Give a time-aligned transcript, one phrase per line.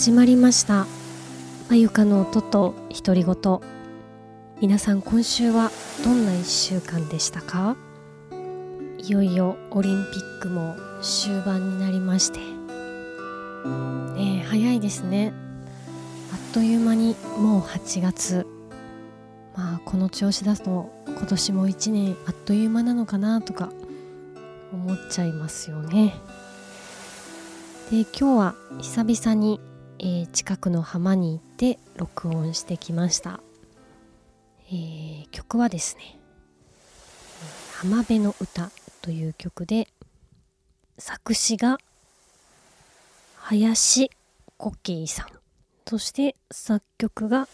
[0.00, 0.86] 始まりました。
[1.68, 3.36] まゆかの音と独り言。
[4.58, 5.70] 皆さん今週は
[6.02, 7.76] どんな1週間でしたか？
[8.96, 12.38] いよいよオリンピックも終盤になりまして。
[14.18, 15.34] ね早いですね。
[16.32, 18.46] あっという間にもう8月。
[19.54, 23.68] まあこの調子だと今年も1年あっという間なのかなとか
[24.72, 26.14] 思っちゃいますよね。
[27.90, 29.60] で今日は久々に、
[30.02, 33.40] えー、近くの浜に行って録音してきました、
[34.68, 36.18] えー、曲はですね
[37.76, 38.70] 「浜辺の歌」
[39.02, 39.88] という曲で
[40.96, 41.78] 作詞が
[43.36, 44.10] 林
[44.56, 45.26] コケイさん。
[45.86, 47.46] そして作曲が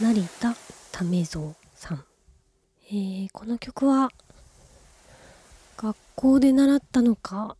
[0.00, 0.54] 成田
[0.92, 2.04] 為蔵さん、
[2.88, 4.10] えー、この曲は
[5.76, 7.56] 学校で習ったのか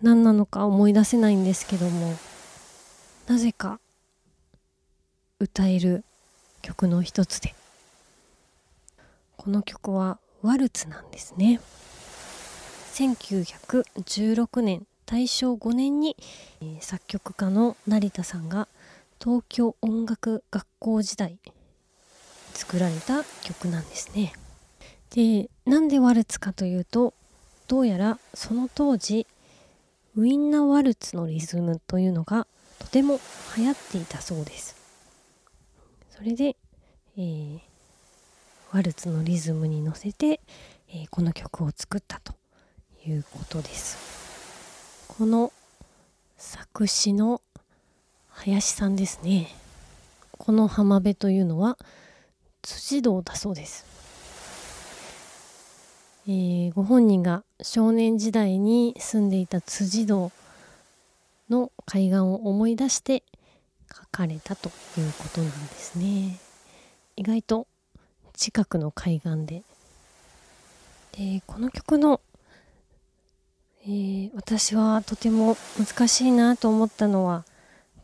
[0.00, 2.16] 何なのか思い出せないんですけども
[3.26, 3.80] なぜか
[5.40, 6.04] 歌える
[6.62, 7.54] 曲の一つで。
[9.36, 11.60] この曲はワルツなんですね。
[12.94, 16.16] 1916年大正5年に、
[16.60, 18.68] えー、作曲家の成田さんが
[19.22, 21.38] 東京音楽学校時代
[22.52, 24.32] 作られた曲なんですね。
[25.10, 27.14] でなんでワルツかというと
[27.68, 29.26] どうやらその当時
[30.16, 32.46] ウインナーワルツのリズムというのが
[32.84, 33.18] とても
[33.56, 34.76] 流行っていたそうです。
[36.10, 36.54] それで、
[37.16, 37.58] えー、
[38.72, 40.40] ワルツのリズムに乗せて、
[40.90, 42.34] えー、この曲を作ったと
[43.06, 45.06] いうことです。
[45.08, 45.50] この
[46.36, 47.40] 作詞の
[48.28, 49.48] 林さんですね。
[50.38, 51.78] この浜辺というのは
[52.62, 53.86] 辻堂だそうです。
[56.26, 60.30] えー、ご本人が少年時代に住んでいた辻堂
[61.54, 63.22] の海岸を思い出して
[63.94, 66.40] 書かれたということなんですね。
[67.16, 67.68] 意外と
[68.32, 69.62] 近くの海岸で。
[71.12, 72.20] でこの曲の、
[73.84, 77.44] えー、私はとても難しいなと思ったのは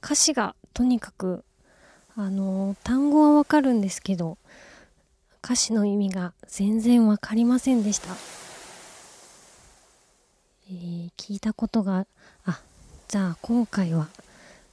[0.00, 1.42] 歌詞がとにかく
[2.14, 4.38] あの単語はわかるんですけど
[5.42, 8.14] 歌詞の意味が全然わかりませんでした、
[10.68, 12.06] えー、聞いたことが
[12.44, 12.60] あ
[13.10, 14.06] じゃあ今回は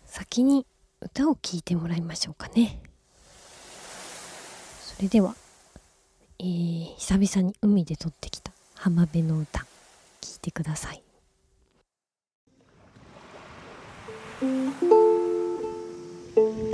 [0.06, 0.68] 先に
[1.02, 2.80] 歌を聴いてもらいましょうかね。
[4.80, 5.34] それでは、
[6.38, 9.66] えー、久々に海で撮ってきた浜辺の歌聴
[10.36, 11.02] いてください。
[14.40, 14.46] 昔
[16.46, 16.67] の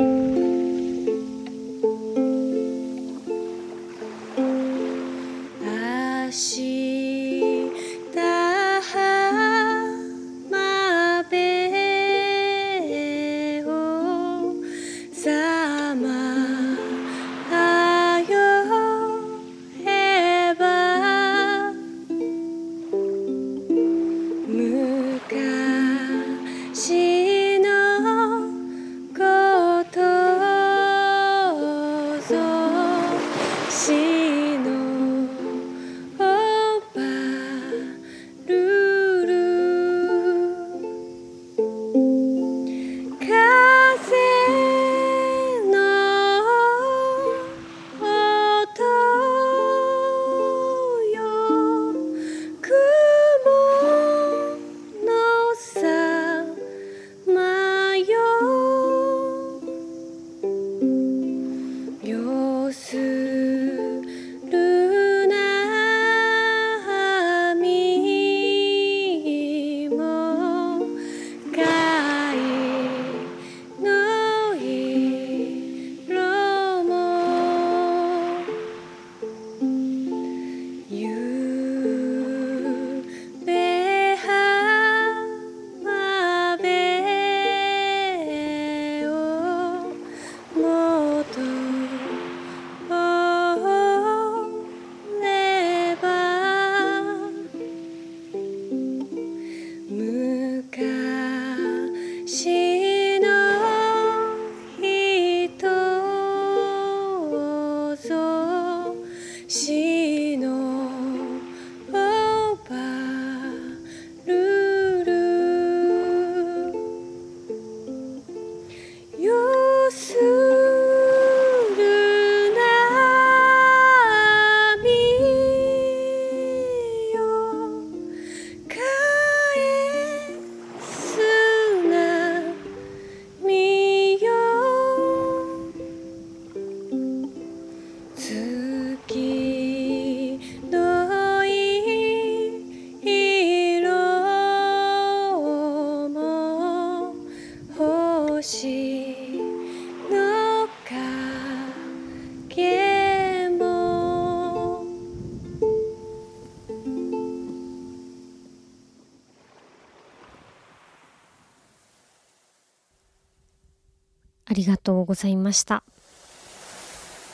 [164.53, 165.81] ありがとうございました。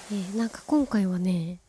[0.10, 1.60] えー、なんか今回はね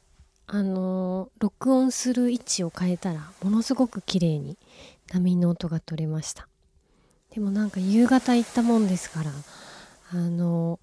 [0.46, 4.56] あのー、録音する位置を変えたらものすごく綺麗に
[5.12, 6.46] 波の音が取れました
[7.34, 9.32] でもなんか夕方行ったもんですから
[10.12, 10.78] あの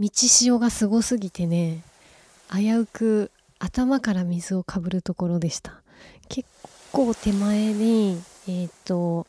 [0.00, 1.82] ー、道潮がすごすぎてね
[2.50, 5.82] 危うく頭から水をかぶるところでした
[6.30, 6.48] 結
[6.92, 8.18] 構手前に
[8.48, 9.26] えっ、と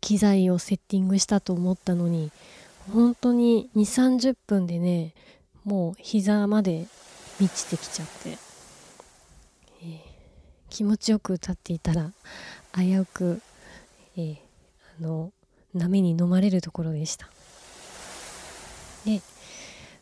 [0.00, 2.32] 機材をセッティングしたと思ったのに
[2.90, 5.14] 本当に2 3 0分でね
[5.64, 6.86] もう膝まで
[7.38, 8.30] 満ちてきちゃって、
[9.82, 9.98] えー、
[10.70, 12.10] 気持ちよく歌っていたら
[12.74, 13.40] 危うく、
[14.16, 14.36] えー、
[15.00, 15.32] あの
[15.74, 17.28] 波に飲まれるところでした。
[19.04, 19.20] で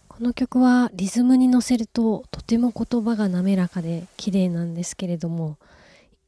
[0.09, 5.57] この曲はリズムに乗せるととても言葉が滑らかで綺麗なんですけれども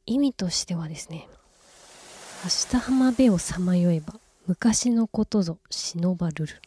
[0.07, 1.27] 意味としてはですね
[2.43, 6.61] 「明日浜辺をさまよえば昔のことぞ忍ばるる」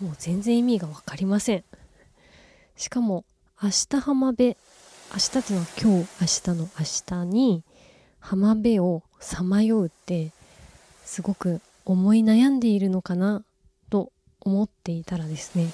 [0.00, 1.64] もう全然意味が分かりません。
[2.76, 3.24] しかも
[3.62, 4.56] 明日浜辺
[5.12, 7.64] 明日っていうのは今日明日の明日に
[8.20, 10.30] 浜辺をさまようって
[11.04, 13.42] すごく思い悩んでいるのかな
[13.90, 15.70] と思っていたらですね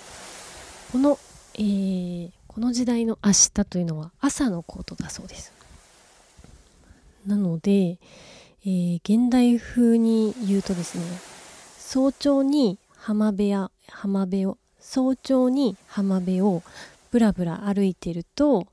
[0.91, 1.19] この、
[1.55, 5.53] えー、この時代の明日というのは朝のことだそうです。
[7.27, 7.99] なので、
[8.69, 11.05] えー、現代風に言うとですね
[11.79, 16.65] 早朝に浜辺や浜辺を早朝に浜辺を
[17.13, 18.67] ぶらぶら歩いてると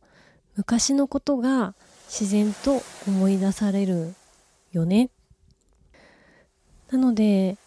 [0.56, 1.76] 昔のことが
[2.08, 4.16] 自然と思い出される
[4.72, 5.10] よね。
[6.90, 7.58] なので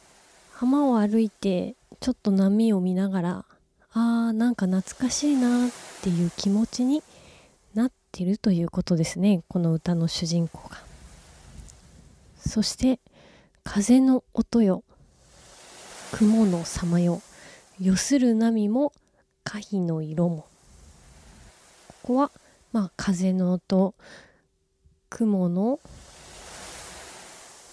[0.52, 3.44] 浜を歩いてちょっと波を見ながら
[3.92, 5.70] あーなんか懐かしいなっ
[6.02, 7.04] ていう気持ちに
[7.74, 10.85] なってるということですねこの歌の主人公が。
[12.38, 13.00] そして
[13.64, 14.84] 風の音よ。
[16.12, 17.20] 雲の様よ。
[17.80, 18.92] よする波も
[19.44, 20.46] 可否の色も。
[21.88, 22.30] ここは
[22.72, 23.94] まあ風の音。
[25.10, 25.80] 雲の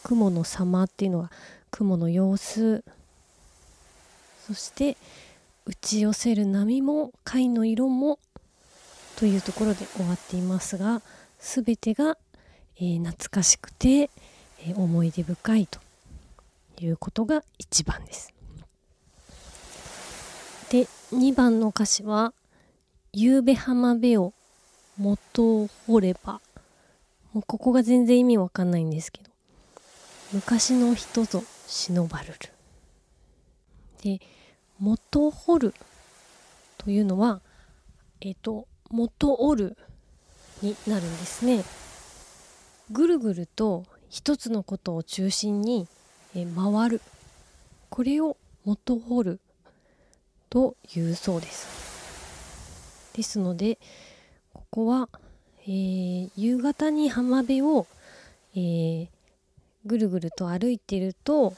[0.03, 1.31] 雲の様っていうのは
[1.71, 2.83] 雲の様子。
[4.45, 4.97] そして
[5.65, 8.19] 打ち寄せる波も貝の色も。
[9.15, 11.01] というところで終わっていますが
[11.39, 12.17] 全てが、
[12.77, 14.09] えー、懐かしくて、
[14.65, 15.79] え、思い出深いと
[16.79, 18.33] いうことが1番です。
[20.69, 22.33] で2番の歌詞は
[23.13, 24.33] 「夕べ浜辺を
[24.97, 26.41] 元を掘れば」
[27.31, 29.29] もうここが全然意味わかんないんですけど
[30.33, 32.39] 「昔の人ぞ忍ばるる」
[34.01, 34.19] で
[34.79, 35.75] 「元掘る」
[36.79, 37.41] というのは
[38.19, 39.77] えっ、ー、と「元折る」
[40.63, 41.63] になるんですね。
[42.89, 45.87] ぐるぐると一つのことを中心に
[46.35, 47.01] え回る。
[47.89, 49.39] これを元掘る
[50.51, 53.09] というそうです。
[53.15, 53.79] ですので
[54.53, 55.09] ここは、
[55.63, 57.87] えー、夕方に浜辺を、
[58.55, 59.07] えー、
[59.87, 61.55] ぐるぐると歩いてると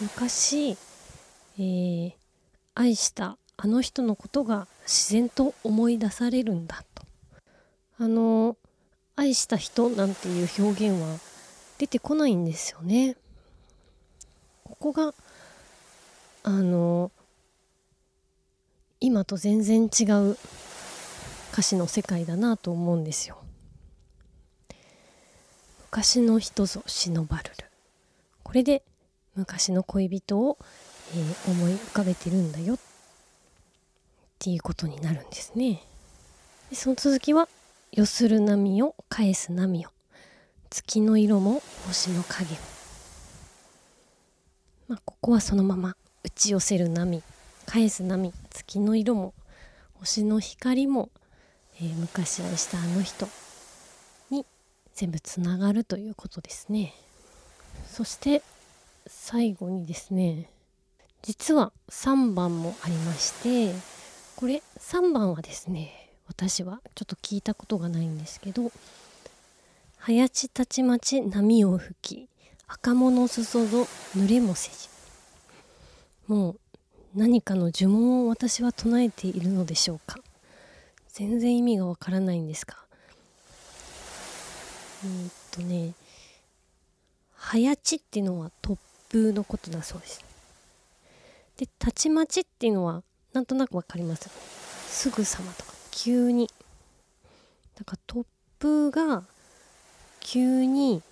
[0.00, 0.76] 昔、
[1.58, 2.12] えー、
[2.74, 7.04] 愛したあの人のことが自然と思い出されるんだと。
[8.00, 8.56] あの
[9.14, 11.31] 愛した人なんていう表現は
[11.78, 13.16] 出てこないんですよね
[14.64, 15.14] ここが
[16.44, 17.10] あの
[19.00, 20.36] 今と全然違う
[21.52, 23.36] 歌詞の世界だなと思うんですよ。
[25.90, 27.66] 昔の人ぞ忍ばるる
[28.42, 28.82] これで
[29.34, 30.56] 昔の恋人を、
[31.14, 32.78] えー、思い浮かべてるんだよっ
[34.38, 35.82] ていうことになるんですね。
[36.70, 37.48] でその続きは
[37.92, 39.90] 「よする波を返す波を
[40.72, 42.54] 月の色も星の影。
[42.54, 42.60] も」
[44.88, 47.22] まあ、ここはそのまま打ち寄せる波
[47.66, 49.34] 返す波月の色も
[50.00, 51.10] 星の光も、
[51.76, 53.28] えー、昔愛したあの人
[54.30, 54.46] に
[54.94, 56.94] 全部つながるということですね。
[57.86, 58.42] そして
[59.06, 60.48] 最後にですね
[61.20, 63.74] 実は3番もありまして
[64.36, 68.72] これ3番はですね私はちょっと聞いたことがないんですけど
[70.04, 72.28] 「早ちたちまち波を吹き
[72.66, 74.88] 赤物すそぞ濡れもせじ。
[76.26, 76.56] もう
[77.14, 80.18] 何かの呪文を私は唱えているのでしょうか。
[81.12, 82.78] 全然意味がわからないんですが。
[85.04, 85.92] えっとね
[87.36, 88.76] 早ちっていうのは突
[89.08, 90.24] 風のことだそうです。
[91.58, 94.28] でたちまちっていうのはなんとなくわかります？
[94.88, 96.50] すぐさまとか急に。
[97.78, 98.26] だか突
[98.58, 99.22] 風が
[100.32, 101.02] 急に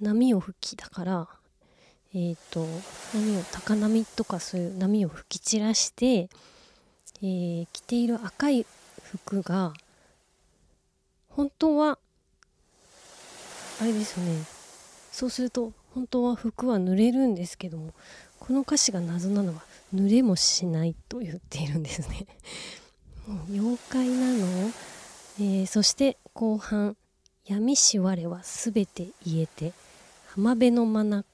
[0.00, 1.28] 波を吹きだから、
[2.14, 2.64] えーと、
[3.12, 8.64] 波を高波とかそういう波を吹き散らして、えー、着ている赤い
[9.02, 9.74] 服が
[11.28, 11.98] 本当は
[13.78, 14.42] あれですよね。
[15.12, 17.92] そうすると本当は服は濡れるんですけども
[18.38, 19.60] この歌詞が謎なのは
[19.94, 22.26] 濡れもしないと言っているんですね。
[23.26, 24.46] もう妖怪なの、
[25.40, 26.96] えー、そして後半
[27.48, 29.72] 「闇し我はすべて言えて
[30.34, 31.24] 浜辺の眼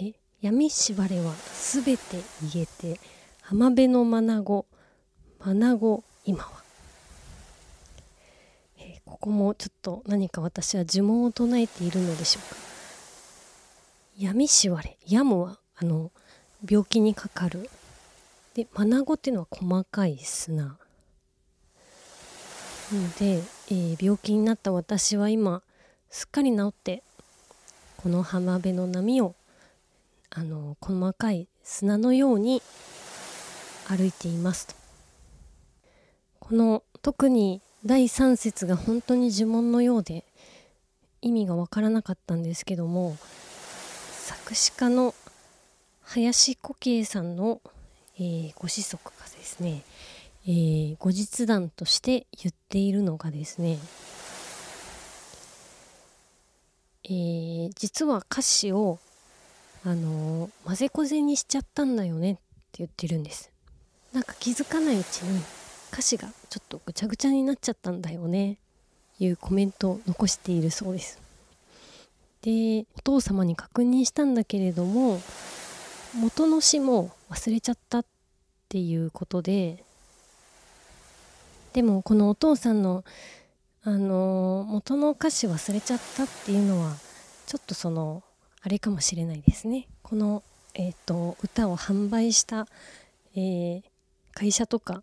[0.00, 2.16] え闇し我はすべて
[2.54, 2.98] 言えて
[3.42, 4.64] 浜辺の眼子
[5.40, 6.50] 眼子今は、
[8.78, 12.56] えー、ここもちょっと何か私は呪文を唱えているのでしょうか。
[14.16, 16.10] 闇し我やむはあの
[16.66, 17.68] 病気にかかる。
[18.54, 20.78] でマナゴっていうのは細かい砂。
[22.92, 25.62] なので、えー、病気になった私は今
[26.10, 27.02] すっかり治って
[27.96, 29.34] この浜辺の波を
[30.30, 32.62] あの細かい砂のように
[33.88, 34.74] 歩いていますと。
[36.40, 40.24] この特に第3節が本当に呪文のようで
[41.22, 43.16] 意味がわからなかったんですけども
[44.10, 45.14] 作詞家の
[46.02, 47.60] 林古慶さんの
[48.16, 49.82] えー、ご子息がですね、
[50.46, 53.78] えー、後日談として言っているのがですね、
[57.04, 58.98] えー、実は歌詞を、
[59.84, 62.40] あのー、混ぜこぜにしちゃったんだよねって
[62.78, 63.50] 言ってるんです。
[64.12, 65.42] なんか気づかないうちに
[65.92, 68.58] 歌詞がちょっとぐちゃぐちゃになっちゃったんだよね
[69.18, 71.18] いうコメントを残しているそうです。
[72.42, 75.20] でお父様に確認したんだけれども
[76.14, 78.04] 元の詩も忘れちゃったっ
[78.68, 79.82] ていうことで
[81.74, 83.04] でもこのお父さんの
[83.82, 86.94] あの元の歌詞忘れちゃったっていうのは
[87.46, 88.22] ちょっとその
[88.62, 92.66] あれかもしれないですねこの、えーと、歌を販売した、
[93.36, 93.82] えー、
[94.32, 95.02] 会社とか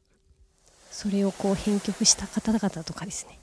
[0.90, 3.38] それをこう編曲した方々とかですね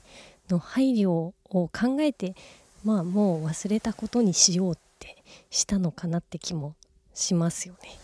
[0.49, 1.71] の配慮を考
[2.01, 2.35] えて
[2.83, 6.75] まあもう忘れたことにしようってしたのかなって気も
[7.13, 7.97] しますよね。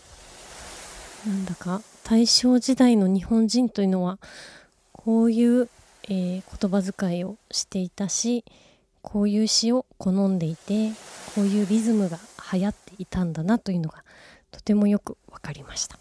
[1.26, 4.18] なんだか大正時代の日本人というのは
[5.06, 5.68] こういう、
[6.08, 8.44] えー、言葉遣いをしていたし
[9.02, 10.90] こういう詩を好んでいて
[11.36, 12.18] こういうリズムが
[12.52, 14.02] 流行っていたんだなというのが
[14.50, 15.96] とてもよく分かりました。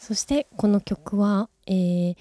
[0.00, 2.16] そしてこの曲は、えー、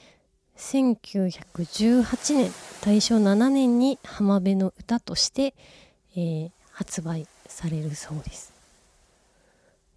[0.56, 5.56] 1918年大正7年に浜辺の歌として、
[6.16, 8.54] えー、発売されるそうです。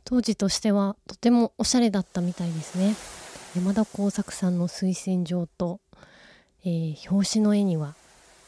[0.04, 2.94] 当時としてはとてもおしゃれだったみたいですね。
[3.56, 5.80] 山田耕作さんの推薦状と、
[6.64, 7.96] えー、表紙の絵には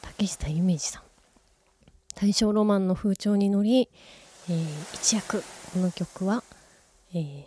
[0.01, 1.03] 竹下夢二さん。
[2.15, 3.89] 大正ロマンの風潮に乗り、
[4.49, 5.43] えー、一躍
[5.73, 6.45] この曲は、
[7.15, 7.45] えー、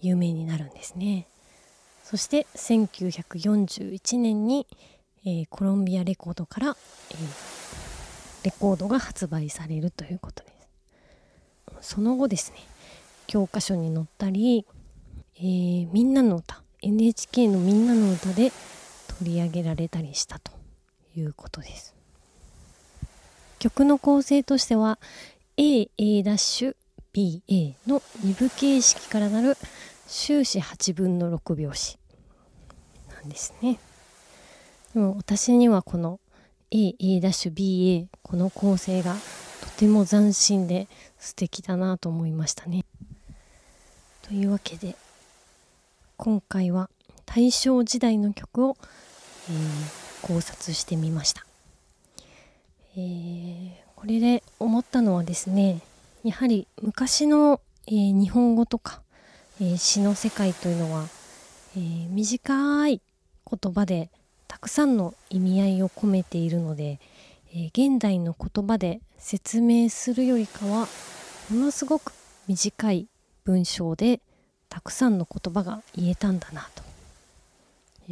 [0.00, 1.28] 有名になるんですね。
[2.02, 4.66] そして1941年に、
[5.26, 6.76] えー、コロンビアレコードから、
[7.10, 7.14] え
[8.44, 10.50] レコードが発売されるということで
[11.82, 11.94] す。
[11.94, 12.58] その後ですね
[13.26, 14.66] 教科書に載ったり、
[15.36, 18.52] えー、みんなの歌 NHK のみんなの歌で
[19.18, 20.52] 取り上げられたりしたと
[21.16, 21.94] いうことです。
[23.58, 24.98] 曲の構成としては
[25.56, 25.90] AA'
[27.14, 29.56] BA の2部形式からなる
[30.06, 31.98] 終始8分の6拍子
[33.10, 33.78] なんですね。
[34.92, 36.20] でも私にはこの
[36.70, 39.14] AA'BA この構成が
[39.62, 42.84] とても斬新で素敵だなと思いましたね。
[44.22, 44.94] というわけで
[46.18, 46.88] 今回は
[47.26, 48.76] 大正時代の曲を、
[49.50, 51.44] えー、考察してみました、
[52.96, 55.80] えー、これで思ったのはですね
[56.24, 59.02] やはり昔の、えー、日本語とか、
[59.60, 61.04] え詩の世界というのは、
[61.76, 63.00] え短い
[63.48, 64.10] 言葉で
[64.48, 66.98] たくさんの意味合いを込めているので、
[67.54, 70.88] え現代の言葉で説明するよりかは
[71.48, 72.12] ものすごく
[72.48, 73.06] 短い
[73.44, 74.20] 文章で
[74.76, 76.84] たくさんの言葉が言えたんだなと。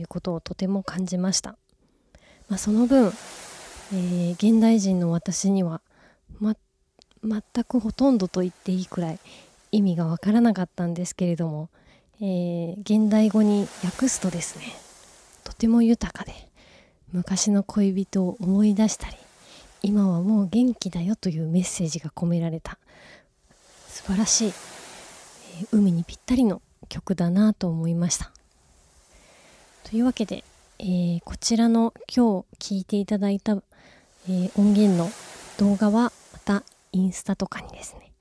[0.01, 1.57] いうことをとても感じました、
[2.49, 3.13] まあ、その分、
[3.93, 5.83] えー、現代人の私には、
[6.41, 6.57] ま、
[7.23, 9.21] 全くほとんどと言っていいくらい
[9.73, 11.69] 意味がわからなかったんですけれども、
[12.21, 14.65] えー、現代語に訳すとですね
[15.45, 16.33] とても豊かで
[17.13, 19.17] 昔の恋人を思い出したり
[19.83, 22.79] 今はもう元気だよというメッセージが込められた
[23.87, 24.53] 素晴らしい
[25.73, 28.31] 海にぴったりの曲だなと思いました
[29.85, 30.45] というわけで、
[30.79, 35.11] えー、こちらの今日聴いていただいた、えー、音源の
[35.59, 38.13] 動画はまたインスタとかにですね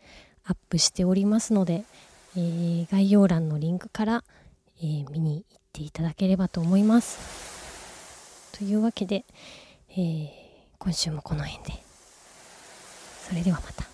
[0.46, 1.86] アップしておりますので、
[2.36, 4.24] えー、概要欄のリンクから、
[4.82, 8.58] えー、見に行っていただければと思います。
[8.58, 9.25] というわけで、
[9.90, 10.30] えー、
[10.80, 11.84] 今週もこの辺で。
[13.28, 13.93] それではまた。